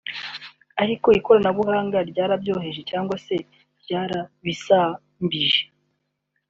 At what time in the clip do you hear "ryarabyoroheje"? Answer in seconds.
2.09-2.81